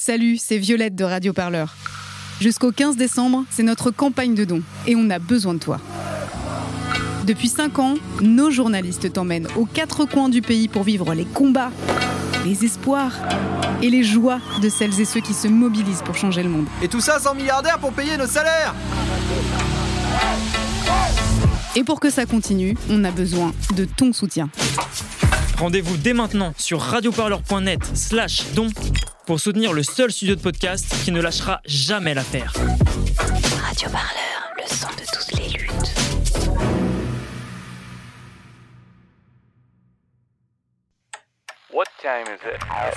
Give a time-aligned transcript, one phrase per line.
[0.00, 1.74] Salut, c'est Violette de Radio Parleur.
[2.40, 5.80] Jusqu'au 15 décembre, c'est notre campagne de dons et on a besoin de toi.
[7.26, 11.72] Depuis 5 ans, nos journalistes t'emmènent aux quatre coins du pays pour vivre les combats,
[12.46, 13.12] les espoirs
[13.82, 16.66] et les joies de celles et ceux qui se mobilisent pour changer le monde.
[16.80, 18.76] Et tout ça sans milliardaires pour payer nos salaires
[21.74, 24.48] Et pour que ça continue, on a besoin de ton soutien.
[25.58, 28.68] Rendez-vous dès maintenant sur radioparleur.net slash don
[29.28, 32.50] pour soutenir le seul studio de podcast qui ne lâchera jamais l'affaire.
[33.62, 35.94] Radio Parleur, le son de toutes les luttes.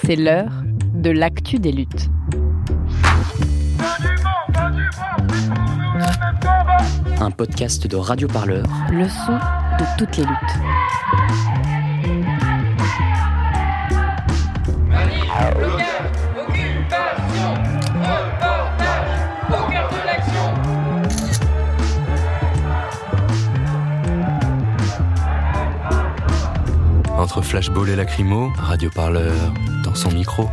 [0.05, 0.53] C'est l'heure
[0.93, 2.07] de l'actu des luttes.
[7.19, 8.65] Un podcast de Radio Parleur.
[8.89, 10.61] Le son de toutes les luttes.
[27.31, 29.53] Entre flashball et lacrymo, Radio Parleur
[29.85, 30.49] dans son micro.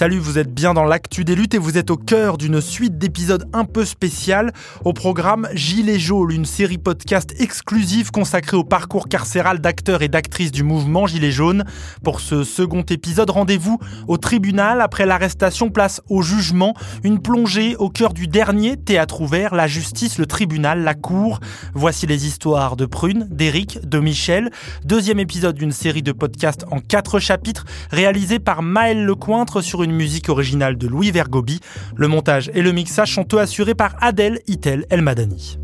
[0.00, 2.96] Salut, vous êtes bien dans l'actu des luttes et vous êtes au cœur d'une suite
[2.96, 4.50] d'épisodes un peu spéciales
[4.82, 10.52] au programme Gilets jaunes, une série podcast exclusive consacrée au parcours carcéral d'acteurs et d'actrices
[10.52, 11.64] du mouvement Gilets jaunes.
[12.02, 13.78] Pour ce second épisode, rendez-vous
[14.08, 16.72] au tribunal après l'arrestation place au jugement,
[17.04, 21.40] une plongée au cœur du dernier théâtre ouvert, la justice, le tribunal, la cour.
[21.74, 24.50] Voici les histoires de Prune, d'Éric, de Michel.
[24.82, 29.89] Deuxième épisode d'une série de podcasts en quatre chapitres réalisés par Maël Lecointre sur une
[29.94, 31.60] musique originale de Louis Vergobi.
[31.96, 35.58] Le montage et le mixage sont eux assurés par Adèle Itel Elmadani.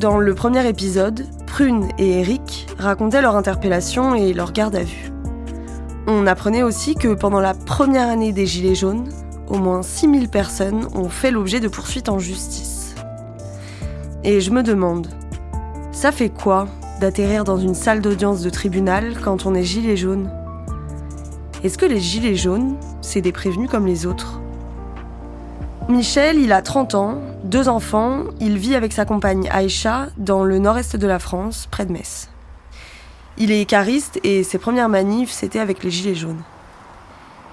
[0.00, 5.10] Dans le premier épisode, Prune et Eric racontaient leur interpellation et leur garde à vue.
[6.06, 9.08] On apprenait aussi que pendant la première année des Gilets jaunes,
[9.48, 12.75] au moins 6000 personnes ont fait l'objet de poursuites en justice.
[14.28, 15.06] Et je me demande,
[15.92, 16.66] ça fait quoi
[17.00, 20.28] d'atterrir dans une salle d'audience de tribunal quand on est gilet jaune?
[21.62, 24.40] Est-ce que les gilets jaunes, c'est des prévenus comme les autres?
[25.88, 30.58] Michel, il a 30 ans, deux enfants, il vit avec sa compagne Aïcha dans le
[30.58, 32.28] nord-est de la France, près de Metz.
[33.38, 36.42] Il est cariste et ses premières manifs, c'était avec les gilets jaunes.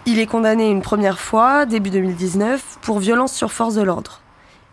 [0.07, 4.22] Il est condamné une première fois, début 2019, pour violence sur force de l'ordre.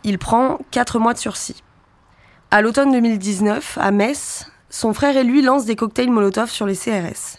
[0.03, 1.62] Il prend 4 mois de sursis.
[2.50, 6.77] À l'automne 2019, à Metz, son frère et lui lancent des cocktails Molotov sur les
[6.77, 7.38] CRS.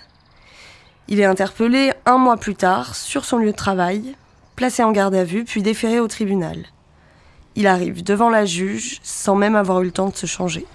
[1.07, 4.15] Il est interpellé un mois plus tard, sur son lieu de travail,
[4.55, 6.65] placé en garde à vue, puis déféré au tribunal.
[7.55, 10.65] Il arrive devant la juge sans même avoir eu le temps de se changer.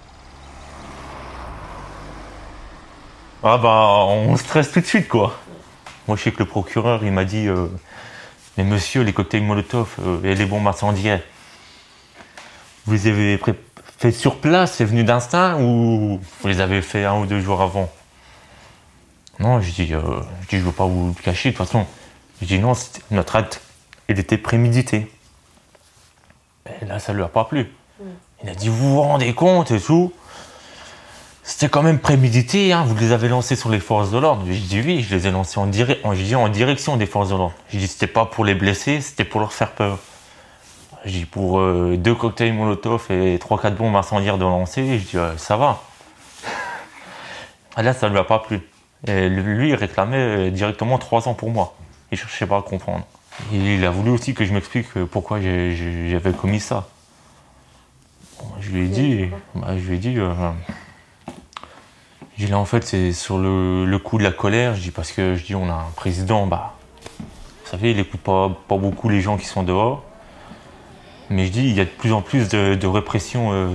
[3.43, 5.39] Ah bah on stresse tout de suite quoi.
[6.09, 7.69] Moi je sais que le procureur il m'a dit euh,
[8.57, 11.23] mais monsieur les cocktails Molotov euh, et les bombes incendiaires
[12.87, 13.55] vous avez pré-
[13.99, 17.63] fait sur place, c'est venu d'instinct ou vous les avez fait un ou deux jours
[17.63, 17.91] avant?
[19.39, 20.01] Non, je dis, euh,
[20.43, 21.87] je dis je veux pas vous le cacher de toute façon.
[22.41, 22.73] Je dis non,
[23.11, 23.61] notre acte
[24.09, 25.11] il était prémédité.
[26.81, 27.73] Et là ça lui a pas plu.
[28.43, 30.13] Il a dit vous vous rendez compte et tout
[31.43, 32.83] c'était quand même prémédité, hein.
[32.85, 34.43] vous les avez lancés sur les forces de l'ordre.
[34.51, 37.55] Je dis oui, je les ai lancés en, en, en direction des forces de l'ordre.
[37.73, 40.01] Je dis c'était pas pour les blesser, c'était pour leur faire peur.
[41.07, 45.17] Dis pour euh, deux cocktails Molotov et trois quatre bombes incendiaires de lancer, je dis
[45.17, 45.81] euh, ça va.
[47.77, 48.61] Là ça lui a pas plu.
[49.07, 51.75] Et lui il réclamait euh, directement trois ans pour moi.
[52.11, 53.05] Il cherchait pas à comprendre.
[53.53, 56.89] Il a voulu aussi que je m'explique pourquoi j'ai- j'ai- j'avais commis ça.
[58.61, 60.15] Je lui ai dit, bah, je lui ai dit.
[60.19, 60.33] euh,
[62.49, 65.35] là en fait c'est sur le, le coup de la colère, je dis parce que
[65.37, 66.73] je dis on a un président, bah
[67.65, 70.05] vous savez, il écoute pas, pas beaucoup les gens qui sont dehors.
[71.31, 73.69] Mais je dis il y a de plus en plus de, répression euh,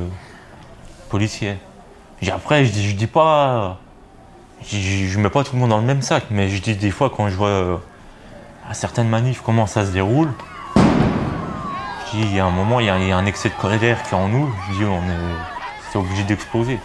[1.09, 1.57] policière.
[2.31, 3.79] Après je dis je dis pas.
[4.63, 6.91] Je, je mets pas tout le monde dans le même sac, mais je dis des
[6.91, 7.77] fois quand je vois euh,
[8.69, 10.31] à certaines manifs comment ça se déroule,
[10.75, 14.09] je dis il y a un moment, il y a, un excès de colère qui
[14.09, 15.35] est en nous, je dis on est
[15.91, 16.79] c'est obligé d'exploser.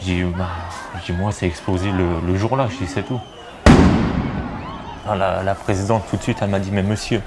[0.00, 0.48] Je dis, bah,
[1.18, 3.20] moi, c'est explosé le, jour-là, je dis, c'est tout.
[5.06, 7.20] Ah, la présidente, tout de suite, elle m'a dit, mais monsieur,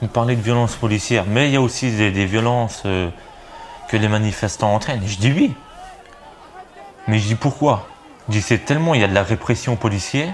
[0.00, 3.10] vous parlez de violence policière, mais il y a aussi des, violences euh,
[3.88, 5.02] que les manifestants entraînent.
[5.04, 5.54] Je dis oui.
[7.08, 7.88] Mais je dis pourquoi?
[8.28, 10.32] Je dis, c'est tellement, il y a de la répression policière.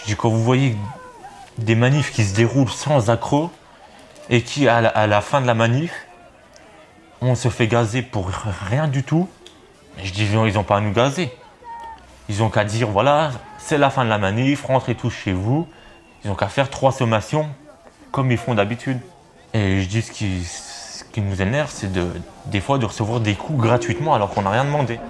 [0.00, 0.76] Je dis, quand vous voyez
[1.56, 3.50] des manifs qui se déroulent sans accroc
[4.28, 6.06] et qui, à la, fin de la manif,
[7.22, 8.28] on se fait gazer pour
[8.68, 9.28] rien du tout,
[10.02, 11.32] je dis, ils n'ont pas à nous gazer.
[12.28, 15.66] Ils ont qu'à dire, voilà, c'est la fin de la manif, rentrez tous chez vous.
[16.24, 17.48] Ils ont qu'à faire trois sommations
[18.14, 19.00] comme ils font d'habitude.
[19.54, 22.06] Et je dis, ce qui, ce qui nous énerve, c'est de,
[22.46, 25.00] des fois de recevoir des coups gratuitement alors qu'on n'a rien demandé.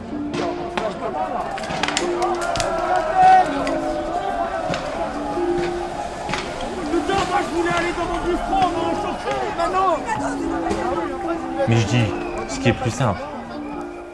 [11.69, 12.05] Mais je dis,
[12.49, 13.21] ce qui est plus simple,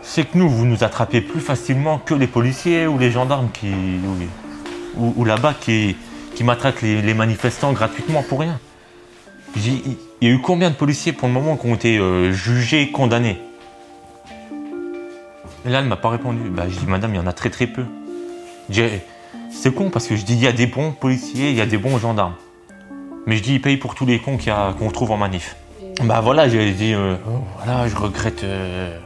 [0.03, 3.73] c'est que nous, vous nous attrapez plus facilement que les policiers ou les gendarmes qui,
[4.97, 5.97] ou, là-bas qui,
[6.35, 6.45] qui
[6.83, 8.59] les manifestants gratuitement pour rien.
[9.57, 12.91] Il y a eu combien de policiers pour le moment qui ont été euh, jugés,
[12.91, 13.39] condamnés?
[15.67, 16.49] Et là, elle m'a pas répondu.
[16.51, 17.85] Bah, je dis, madame, il y en a très très peu.
[19.51, 21.67] C'est con parce que je dis, il y a des bons policiers, il y a
[21.67, 22.35] des bons gendarmes.
[23.27, 24.39] Mais je dis, ils payent pour tous les cons
[24.79, 25.57] qu'on trouve en manif.
[26.05, 28.99] Bah voilà, j'ai dit, euh, oh, voilà, je regrette euh,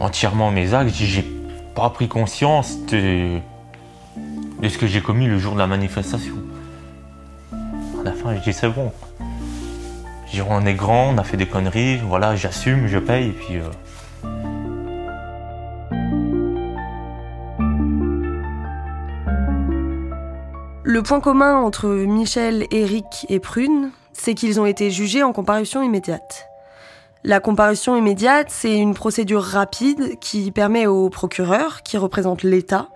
[0.00, 0.92] entièrement mes actes.
[0.92, 1.24] J'ai
[1.74, 3.38] pas pris conscience de,
[4.60, 6.34] de ce que j'ai commis le jour de la manifestation.
[7.52, 8.92] À la fin, je dis, c'est bon.
[10.40, 13.58] On est grand, on a fait des conneries, voilà, j'assume, je paye, puis.
[13.58, 13.62] euh,
[20.84, 25.82] Le point commun entre Michel, Eric et Prune, c'est qu'ils ont été jugés en comparution
[25.82, 26.48] immédiate.
[27.24, 32.88] La comparution immédiate, c'est une procédure rapide qui permet au procureur, qui représente l'État,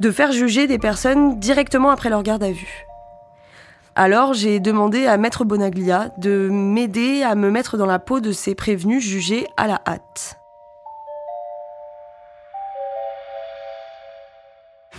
[0.00, 2.86] de faire juger des personnes directement après leur garde à vue.
[3.96, 8.32] Alors j'ai demandé à Maître Bonaglia de m'aider à me mettre dans la peau de
[8.32, 10.43] ces prévenus jugés à la hâte.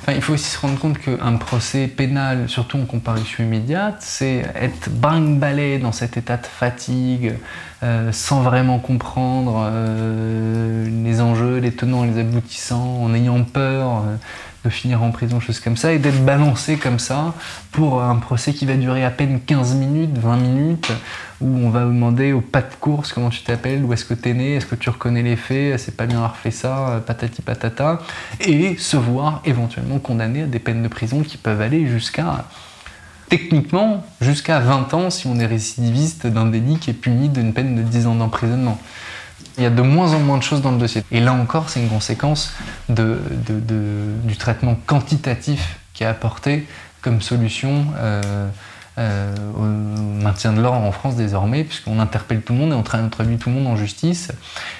[0.07, 4.45] Enfin, il faut aussi se rendre compte qu'un procès pénal, surtout en comparution immédiate, c'est
[4.53, 7.33] être brinque-ballé dans cet état de fatigue,
[7.81, 14.15] euh, sans vraiment comprendre euh, les enjeux, les tenants les aboutissants, en ayant peur euh,
[14.63, 17.33] de finir en prison, choses comme ça, et d'être balancé comme ça
[17.71, 20.91] pour un procès qui va durer à peine 15 minutes, 20 minutes,
[21.41, 24.29] où on va demander au pas de course comment tu t'appelles, où est-ce que tu
[24.29, 26.99] es né, est-ce que tu reconnais les faits, c'est pas bien avoir fait ça, euh,
[26.99, 27.99] patati patata,
[28.39, 32.45] et se voir éventuellement condamné à des peines de prison qui peuvent aller jusqu'à,
[33.29, 37.75] techniquement, jusqu'à 20 ans si on est récidiviste d'un délit qui est puni d'une peine
[37.75, 38.79] de 10 ans d'emprisonnement.
[39.57, 41.03] Il y a de moins en moins de choses dans le dossier.
[41.11, 42.53] Et là encore, c'est une conséquence
[42.89, 46.67] du traitement quantitatif qui est apporté
[47.01, 48.49] comme solution euh,
[48.97, 49.61] euh, au
[50.23, 53.37] maintien de l'ordre en France désormais, puisqu'on interpelle tout le monde et on tra- introduit
[53.37, 54.31] tout le monde en justice.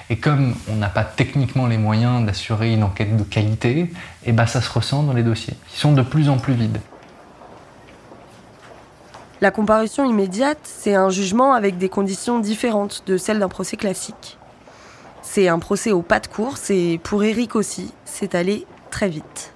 [0.09, 3.91] Et comme on n'a pas techniquement les moyens d'assurer une enquête de qualité,
[4.25, 6.79] et ben ça se ressent dans les dossiers, qui sont de plus en plus vides.
[9.41, 14.38] La comparution immédiate, c'est un jugement avec des conditions différentes de celles d'un procès classique.
[15.21, 19.51] C'est un procès au pas de course et pour Eric aussi, c'est allé très vite.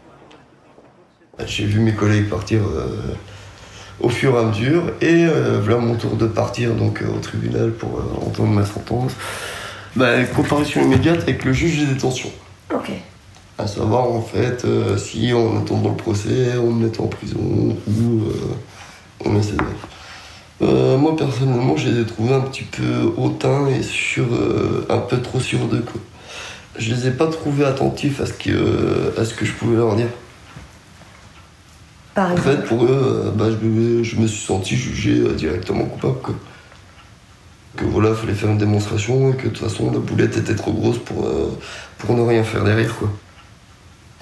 [1.46, 3.16] J'ai vu mes collègues partir euh,
[4.02, 7.20] au fur et à mesure et euh, voilà mon tour de partir donc euh, au
[7.20, 9.14] tribunal pour euh, entendre ma sentence.
[9.96, 12.30] Bah, comparution immédiate avec le juge de détention.
[12.74, 12.92] Ok.
[13.58, 14.66] À savoir en fait
[14.98, 18.22] si en attendant le procès on me met en prison ou
[19.26, 19.66] on me sévère.
[20.62, 24.28] Euh, moi personnellement j'ai les trouvé un petit peu hautains et sur
[24.90, 26.00] un peu trop sur d'eux quoi.
[26.78, 29.96] Je les ai pas trouvés attentifs à ce que, à ce que je pouvais leur
[29.98, 30.08] dire.
[32.20, 35.34] Par En fait, pour eux, euh, bah, je, me, je me suis senti jugé euh,
[35.36, 36.20] directement coupable.
[36.22, 36.36] Quoi.
[37.78, 40.74] Que voilà, fallait faire une démonstration et que de toute façon, la boulette était trop
[40.74, 41.58] grosse pour, euh,
[41.98, 42.94] pour ne rien faire derrière.
[42.98, 43.10] Quoi.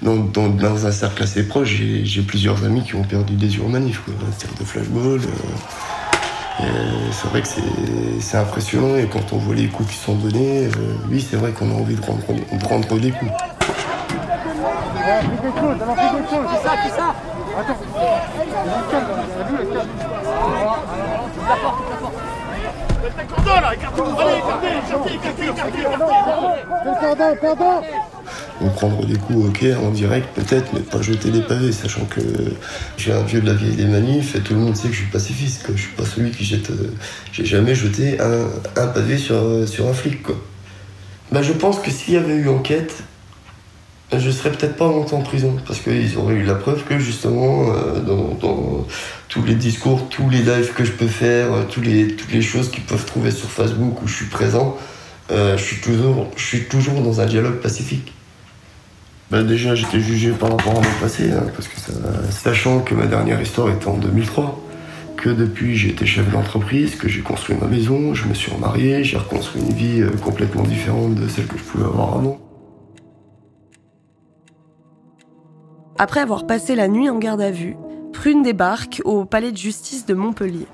[0.00, 0.14] Dans,
[0.46, 1.70] dans un cercle assez proche,
[2.04, 4.00] j'ai plusieurs amis qui ont perdu des yeux en manif.
[4.04, 4.14] Quoi.
[4.60, 5.18] De flashball.
[6.60, 6.64] euh,
[7.10, 10.70] c'est vrai que c'est- impressionnant et quand on voit les coups qui sont donnés, euh,
[11.10, 13.32] oui, c'est vrai qu'on a envie de rendre, de rendre des coups.
[27.30, 27.82] Le cordon
[28.78, 32.20] prendre des coups, ok, en direct peut-être, mais pas jeter des pavés, sachant que
[32.96, 35.00] j'ai un vieux de la vieille des manifs et tout le monde sait que je
[35.00, 36.70] suis pacifiste, que je suis pas celui qui jette.
[36.70, 36.92] euh,
[37.32, 40.36] J'ai jamais jeté un, pavé sur, euh, sur un flic, quoi.
[41.30, 43.02] Bah, je pense que s'il y avait eu enquête,
[44.16, 47.70] je serais peut-être pas monté en prison, parce qu'ils auraient eu la preuve que justement,
[47.70, 48.86] euh, dans,
[49.28, 52.40] tous les discours, tous les lives que je peux faire, euh, tous les, toutes les
[52.40, 54.78] choses qu'ils peuvent trouver sur Facebook où je suis présent,
[55.30, 58.14] euh, je, suis toujours, je suis toujours dans un dialogue pacifique.
[59.30, 61.92] Bah déjà j'étais jugé par rapport à mon passé, hein, parce que ça,
[62.30, 64.58] sachant que ma dernière histoire était en 2003,
[65.18, 69.04] que depuis j'ai été chef d'entreprise, que j'ai construit ma maison, je me suis remarié,
[69.04, 72.47] j'ai reconstruit une vie complètement différente de celle que je pouvais avoir avant.
[76.00, 77.76] Après avoir passé la nuit en garde à vue,
[78.12, 80.68] Prune débarque au palais de justice de Montpellier.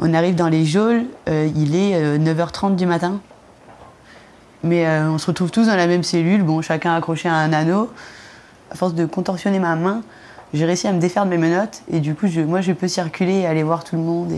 [0.00, 3.20] On arrive dans les geôles, euh, il est 9h30 euh, du matin.
[4.64, 7.52] Mais euh, on se retrouve tous dans la même cellule, bon, chacun accroché à un
[7.52, 7.90] anneau.
[8.72, 10.02] À force de contorsionner ma main,
[10.52, 13.40] j'ai réussi à me défaire de mes menottes et du coup, moi, je peux circuler
[13.40, 14.32] et aller voir tout le monde.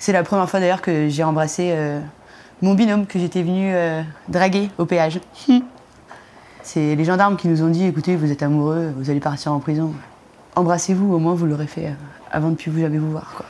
[0.00, 1.72] C'est la première fois d'ailleurs que j'ai embrassé
[2.62, 3.72] mon binôme que j'étais venu
[4.28, 5.20] draguer au péage.
[6.62, 9.60] c'est les gendarmes qui nous ont dit écoutez, vous êtes amoureux, vous allez partir en
[9.60, 9.92] prison.
[10.56, 11.94] Embrassez-vous, au moins vous l'aurez fait
[12.30, 13.44] avant de plus vous jamais vous voir.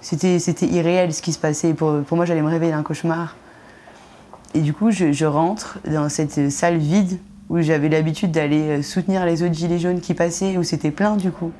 [0.00, 1.72] C'était, c'était irréel ce qui se passait.
[1.72, 3.36] Pour, pour moi, j'allais me réveiller d'un cauchemar.
[4.52, 7.18] Et du coup, je, rentre dans cette salle vide
[7.48, 11.16] où j'avais l'habitude d'aller euh, soutenir les autres gilets jaunes qui passaient, où c'était plein
[11.16, 11.52] du coup.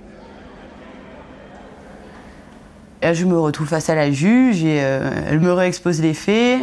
[3.04, 6.14] Et là, je me retrouve face à la juge et euh, elle me réexpose les
[6.14, 6.62] faits.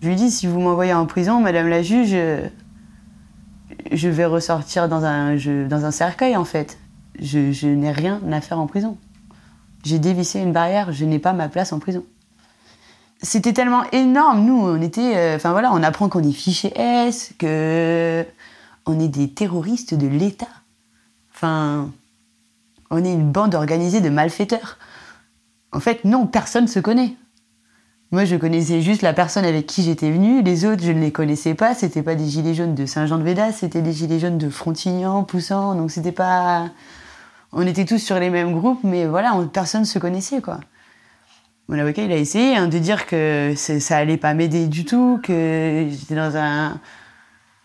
[0.00, 2.48] Je lui dis si vous m'envoyez en prison, madame la juge, euh,
[3.92, 6.78] je vais ressortir dans un, cercueil en fait.
[7.20, 8.96] Je, je n'ai rien à faire en prison.
[9.84, 12.06] J'ai dévissé une barrière, je n'ai pas ma place en prison.
[13.20, 15.14] C'était tellement énorme, nous, on était.
[15.14, 18.24] Euh, enfin voilà, on apprend qu'on est fiché S, que
[18.86, 20.48] on est des terroristes de l'État.
[21.34, 21.90] Enfin,
[22.88, 24.78] on est une bande organisée de malfaiteurs.
[25.72, 27.14] En fait, non, personne ne se connaît.
[28.10, 30.42] Moi, je connaissais juste la personne avec qui j'étais venue.
[30.42, 31.74] Les autres, je ne les connaissais pas.
[31.74, 35.74] C'était pas des gilets jaunes de Saint-Jean-de-Védas, c'était des gilets jaunes de Frontignan, Poussant.
[35.74, 36.70] Donc, c'était pas
[37.52, 40.60] on était tous sur les mêmes groupes, mais voilà, personne ne se connaissait, quoi.
[41.68, 45.20] Mon avocat, il a essayé hein, de dire que ça allait pas m'aider du tout,
[45.22, 46.80] que j'étais dans un,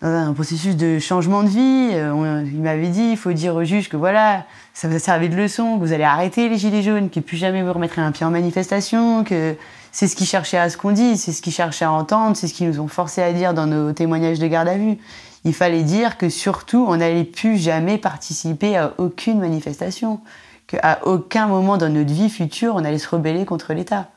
[0.03, 1.89] un processus de changement de vie.
[1.93, 5.35] Euh, il m'avait dit, il faut dire au juge que voilà, ça va servir de
[5.35, 8.25] leçon, que vous allez arrêter les gilets jaunes, que plus jamais vous remettrez un pied
[8.25, 9.55] en manifestation, que
[9.91, 12.47] c'est ce qu'ils cherchaient à ce qu'on dit, c'est ce qu'ils cherchaient à entendre, c'est
[12.47, 14.97] ce qu'ils nous ont forcé à dire dans nos témoignages de garde à vue
[15.45, 20.21] il fallait dire que surtout, on n'allait plus jamais participer à aucune manifestation,
[20.67, 24.09] qu'à aucun moment dans notre vie future, on allait se rebeller contre l'État.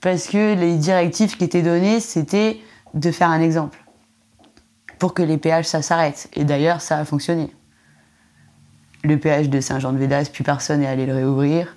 [0.00, 2.60] Parce que les directives qui étaient données, c'était
[2.94, 3.83] de faire un exemple.
[4.98, 6.28] Pour que les péages, ça s'arrête.
[6.34, 7.54] Et d'ailleurs, ça a fonctionné.
[9.02, 11.76] Le péage de Saint-Jean-de-Védas, plus personne n'est allé le réouvrir.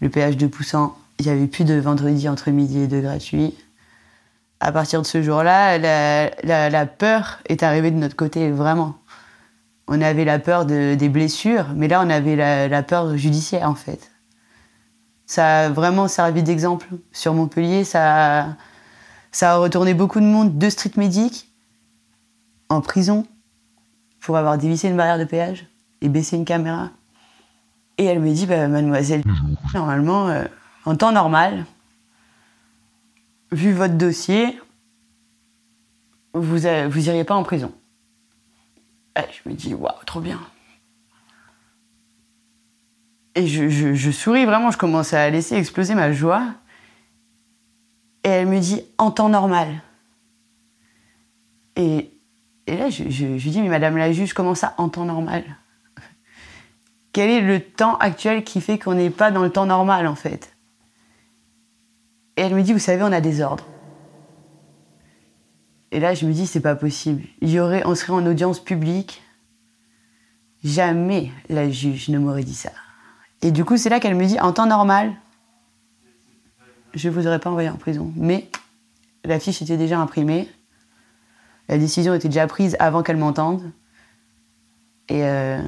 [0.00, 3.54] Le péage de Poussant, il n'y avait plus de vendredi entre midi et deux gratuit
[4.60, 8.96] à partir de ce jour-là, la, peur est arrivée de notre côté, vraiment.
[9.88, 12.36] On avait la peur des blessures, mais là, on avait
[12.68, 14.10] la, peur judiciaire, en fait.
[15.26, 17.84] Ça a vraiment servi d'exemple sur Montpellier.
[17.84, 18.56] Ça
[19.32, 21.45] ça a retourné beaucoup de monde de street medic
[22.68, 23.26] en prison
[24.20, 25.66] pour avoir dévissé une barrière de péage
[26.00, 26.90] et baissé une caméra.
[27.98, 29.22] Et elle me dit, bah, mademoiselle,
[29.74, 30.44] normalement, euh,
[30.84, 31.64] en temps normal,
[33.52, 34.60] vu votre dossier,
[36.34, 37.72] vous, vous iriez pas en prison.
[39.16, 40.40] Je me dis, waouh, trop bien.
[43.34, 46.54] Et je, souris vraiment, je commence à laisser exploser ma joie.
[48.24, 49.82] Et elle me dit, en temps normal.
[51.76, 52.15] Et,
[52.74, 55.44] là, je, je, lui dis, mais madame la juge, comment ça, en temps normal?
[57.12, 60.16] Quel est le temps actuel qui fait qu'on n'est pas dans le temps normal, en
[60.16, 60.56] fait?
[62.36, 63.66] Et elle me dit, vous savez, on a des ordres.
[65.92, 67.22] Et là, je me dis, c'est pas possible.
[67.40, 69.22] Il y aurait, on serait en audience publique.
[70.64, 72.72] Jamais la juge ne m'aurait dit ça.
[73.42, 75.14] Et du coup, c'est là qu'elle me dit, en temps normal,
[76.94, 78.12] je ne vous aurais pas envoyé en prison.
[78.16, 78.50] Mais
[79.24, 80.48] la fiche était déjà imprimée.
[81.68, 83.62] La décision était déjà prise avant qu'elle m'entende.
[85.08, 85.58] Et euh,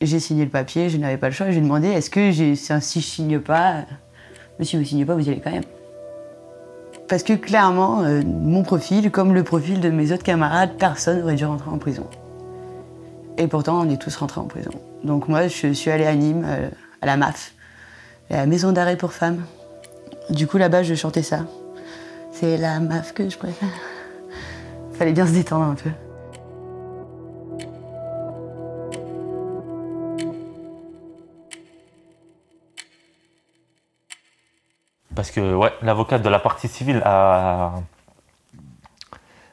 [0.00, 1.50] j'ai signé le papier, je n'avais pas le choix.
[1.50, 3.84] J'ai demandé, est-ce que si je signe pas,
[4.58, 5.64] monsieur, vous signez pas, vous y allez quand même.
[7.08, 11.36] Parce que clairement, euh, mon profil, comme le profil de mes autres camarades, personne n'aurait
[11.36, 12.06] dû rentrer en prison.
[13.38, 14.72] Et pourtant, on est tous rentrés en prison.
[15.04, 16.68] Donc moi, je suis allée à Nîmes, euh,
[17.00, 17.54] à la MAF,
[18.28, 19.44] la maison d'arrêt pour femmes.
[20.28, 21.46] Du coup, là-bas, je chantais ça.
[22.32, 23.68] C'est la MAF que je préfère.
[24.98, 25.90] Fallait bien se détendre un peu.
[35.14, 37.74] Parce que ouais, l'avocate de la partie civile a,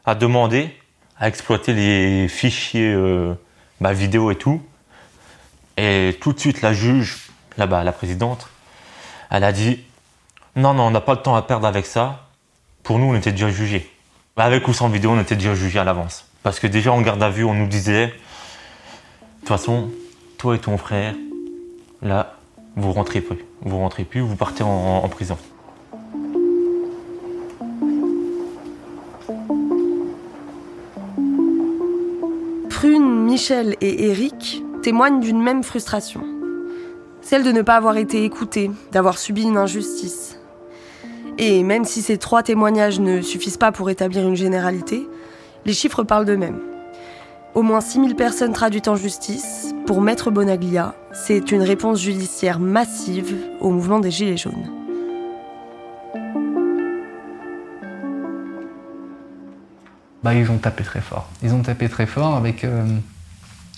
[0.05, 0.75] a demandé
[1.19, 3.35] à exploiter les fichiers euh,
[3.79, 4.63] bah, vidéo et tout.
[5.77, 8.49] Et tout de suite, la juge, là-bas, la présidente,
[9.29, 9.83] elle a dit
[10.55, 12.29] Non, non, on n'a pas le temps à perdre avec ça.
[12.81, 13.94] Pour nous, on était déjà jugés.
[14.37, 16.25] Avec ou sans vidéo, on était déjà jugés à l'avance.
[16.43, 18.11] Parce que déjà en garde à vue, on nous disait, de
[19.39, 19.89] toute façon,
[20.37, 21.15] toi et ton frère,
[22.01, 22.35] là,
[22.75, 23.45] vous rentrez plus.
[23.61, 25.37] Vous rentrez plus, vous partez en, en prison.
[32.69, 36.25] Prune, Michel et Eric témoignent d'une même frustration.
[37.21, 40.34] Celle de ne pas avoir été écoutés, d'avoir subi une injustice.
[41.37, 45.07] Et même si ces trois témoignages ne suffisent pas pour établir une généralité,
[45.65, 46.59] les chiffres parlent d'eux-mêmes.
[47.55, 53.35] Au moins 6000 personnes traduites en justice, pour Maître Bonaglia, c'est une réponse judiciaire massive
[53.59, 54.71] au mouvement des Gilets jaunes.
[60.23, 61.29] Bah, ils ont tapé très fort.
[61.43, 62.83] Ils ont tapé très fort avec euh,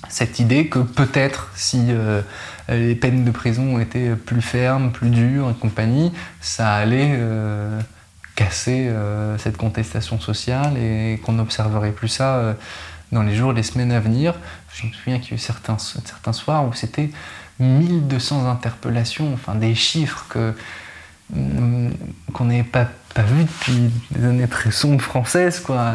[0.09, 2.21] cette idée que peut-être si euh,
[2.69, 7.79] les peines de prison étaient plus fermes, plus dures et compagnie, ça allait euh,
[8.35, 8.91] casser
[9.39, 12.55] cette contestation sociale et qu'on n'observerait plus ça
[13.11, 14.35] dans les jours, les semaines à venir.
[14.75, 17.09] Je me souviens qu'il y a eu certains, certains soirs où c'était
[17.59, 20.53] 1200 interpellations, enfin des chiffres que
[21.33, 21.89] mm,
[22.33, 25.93] qu'on n'avait pas, pas vu depuis des années très sombres françaises, quoi.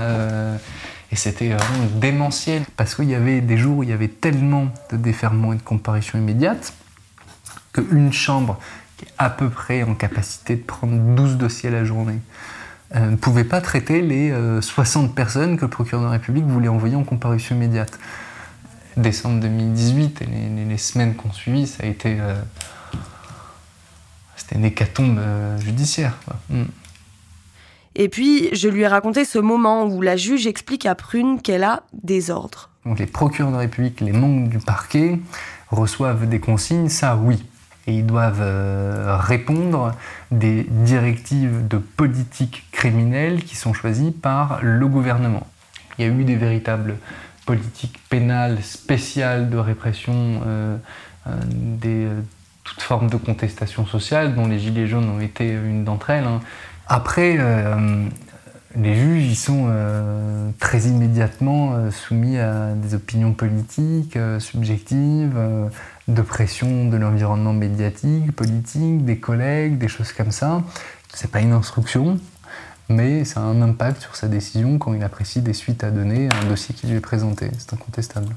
[1.12, 4.09] Euh, et c'était vraiment démentiel, parce qu'il y avait des jours où il y avait
[4.09, 6.73] tellement de déferments et de comparutions immédiates
[7.73, 8.59] qu'une chambre
[8.97, 12.19] qui est à peu près en capacité de prendre 12 dossiers à la journée
[12.95, 16.69] euh, ne pouvait pas traiter les 60 personnes que le procureur de la République voulait
[16.69, 17.99] envoyer en comparution immédiate.
[18.99, 22.19] Décembre 2018 et les, les semaines qu'on suivi, ça a été.
[22.21, 22.35] euh,
[24.42, 26.16] c'était une hécatombe euh, judiciaire.
[26.50, 26.62] Mm.
[27.94, 31.64] Et puis, je lui ai raconté ce moment où la juge explique à Prune qu'elle
[31.64, 32.70] a des ordres.
[32.87, 35.20] Donc les procureurs de la République, les membres du parquet
[35.70, 37.44] reçoivent des consignes, ça oui.
[37.87, 39.92] Et ils doivent euh, répondre
[40.30, 45.46] des directives de politique criminelle qui sont choisies par le gouvernement.
[45.99, 46.96] Il y a eu des véritables
[47.44, 50.76] politiques pénales spéciales de répression euh,
[51.26, 52.09] euh, des
[52.64, 56.24] toutes formes de contestation sociale, dont les Gilets jaunes ont été une d'entre elles.
[56.24, 56.40] hein.
[56.88, 58.05] Après, euh,
[58.77, 65.35] les juges, ils sont euh, très immédiatement euh, soumis à des opinions politiques, euh, subjectives,
[65.37, 65.68] euh,
[66.09, 70.62] de pression de l'environnement médiatique, politique, des collègues, des choses comme ça.
[71.14, 72.18] C'est pas une instruction,
[72.88, 76.29] mais ça a un impact sur sa décision quand il apprécie des suites à donner
[76.33, 77.51] à un dossier qui lui est présenté.
[77.59, 78.35] C'est incontestable.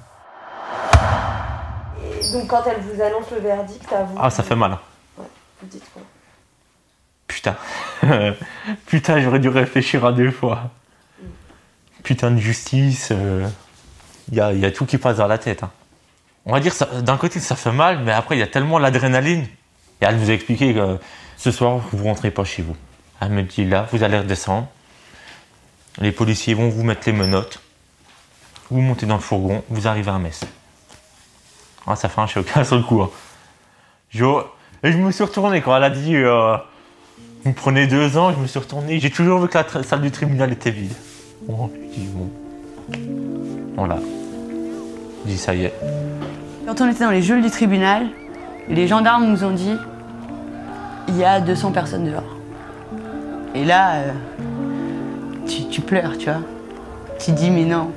[2.33, 4.77] donc, quand elle vous annonce le verdict à vous, Ah, ça fait mal.
[5.17, 5.23] vous
[5.69, 6.01] dites quoi?
[7.27, 7.55] Putain.
[8.87, 10.71] Putain, j'aurais dû réfléchir à deux fois.
[12.03, 13.11] Putain de justice.
[14.29, 15.63] Il y, a, y a tout qui passe dans la tête.
[15.63, 15.71] hein.
[16.45, 19.43] On va dire, d'un côté, ça fait mal, mais après, il y a tellement l'adrénaline.
[20.01, 20.97] Et elle nous a expliqué que
[21.37, 22.75] ce soir, vous rentrez pas chez vous.
[23.21, 24.67] Elle me dit là, vous allez redescendre.
[25.99, 27.59] Les policiers vont vous mettre les menottes.
[28.69, 30.41] Vous montez dans le fourgon, vous arrivez à Metz.
[31.87, 33.01] Ah, ça fait un choc sur le coup.
[33.01, 33.09] hein.
[34.83, 36.57] Et je me suis retourné quand elle a dit euh,
[37.45, 38.99] Vous me prenez deux ans, je me suis retourné.
[38.99, 40.93] J'ai toujours vu que la salle du tribunal était vide.
[41.43, 42.27] Bon, je dis bon.
[43.75, 43.99] Voilà.
[45.23, 45.73] Je dis ça y est.
[46.65, 48.07] Quand on était dans les geôles du tribunal,
[48.67, 49.75] les gendarmes nous ont dit
[51.07, 52.35] il y a 200 personnes dehors.
[53.53, 54.11] Et là, euh,
[55.45, 56.41] tu, tu pleures, tu vois.
[57.19, 57.91] Tu dis mais non.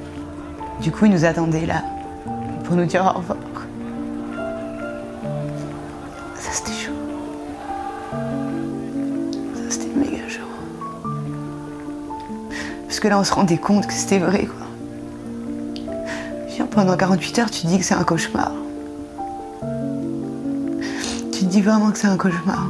[0.82, 1.82] Du coup, ils nous attendaient là
[2.64, 3.38] pour nous dire au revoir.
[12.98, 14.66] Parce que là, on se rendait compte que c'était vrai, quoi.
[16.72, 18.50] Pendant 48 heures, tu dis que c'est un cauchemar.
[21.32, 22.66] Tu te dis vraiment que c'est un cauchemar.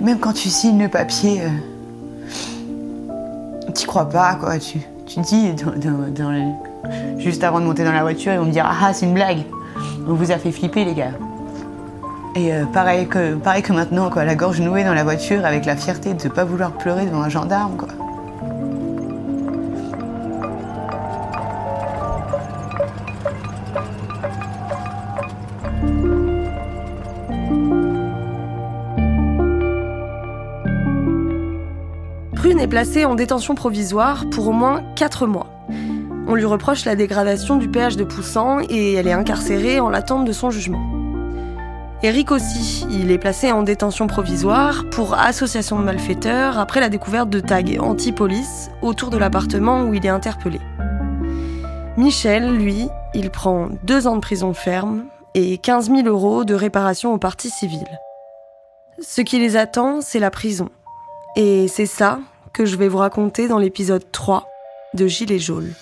[0.00, 1.50] Même quand tu signes le papier, euh,
[3.74, 4.58] t'y crois pas, quoi.
[4.58, 4.80] Tu,
[5.20, 5.54] dis,
[7.18, 9.44] juste avant de monter dans la voiture, ils vont me dire Ah, c'est une blague.
[10.08, 11.12] On vous a fait flipper, les gars.
[12.36, 15.66] Et euh, pareil, que, pareil que maintenant, quoi, la gorge nouée dans la voiture avec
[15.66, 17.88] la fierté de ne pas vouloir pleurer devant un gendarme, quoi.
[32.72, 35.46] Placée en détention provisoire pour au moins 4 mois.
[36.26, 40.24] On lui reproche la dégradation du péage de Poussan et elle est incarcérée en l'attente
[40.24, 40.80] de son jugement.
[42.02, 47.28] Eric aussi, il est placé en détention provisoire pour association de malfaiteurs après la découverte
[47.28, 50.58] de tags anti-police autour de l'appartement où il est interpellé.
[51.98, 55.04] Michel, lui, il prend 2 ans de prison ferme
[55.34, 58.00] et 15 000 euros de réparation aux parties civiles.
[58.98, 60.70] Ce qui les attend, c'est la prison.
[61.36, 62.18] Et c'est ça
[62.52, 64.48] que je vais vous raconter dans l'épisode 3
[64.94, 65.72] de Gilets jaunes.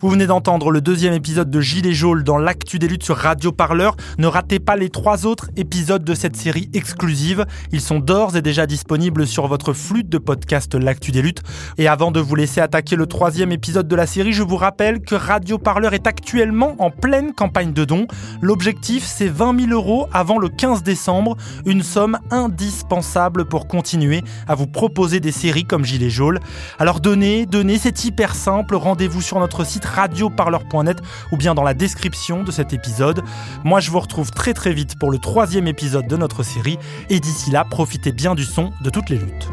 [0.00, 3.50] Vous venez d'entendre le deuxième épisode de Gilets jaunes dans l'actu des luttes sur Radio
[3.50, 3.96] Parleur.
[4.18, 7.44] Ne ratez pas les trois autres épisodes de cette série exclusive.
[7.72, 11.42] Ils sont d'ores et déjà disponibles sur votre flûte de podcast L'actu des luttes.
[11.78, 15.00] Et avant de vous laisser attaquer le troisième épisode de la série, je vous rappelle
[15.00, 18.06] que Radio Parleur est actuellement en pleine campagne de dons.
[18.40, 24.54] L'objectif, c'est 20 000 euros avant le 15 décembre, une somme indispensable pour continuer à
[24.54, 26.38] vous proposer des séries comme Gilets jaunes.
[26.78, 28.76] Alors donnez, donnez, c'est hyper simple.
[28.76, 30.98] Rendez-vous sur notre site radioparleur.net
[31.32, 33.22] ou bien dans la description de cet épisode.
[33.64, 36.78] Moi, je vous retrouve très très vite pour le troisième épisode de notre série.
[37.10, 39.48] Et d'ici là, profitez bien du son de toutes les luttes.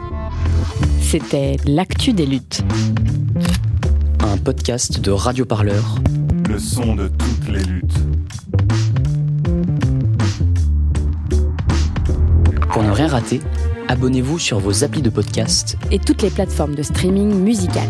[1.01, 2.63] C'était L'actu des luttes.
[4.19, 5.95] Un podcast de Radio Parleur.
[6.49, 7.95] Le son de toutes les luttes.
[12.69, 13.39] Pour ne rien rater,
[13.87, 17.89] abonnez-vous sur vos applis de podcast Et toutes les plateformes de streaming musical.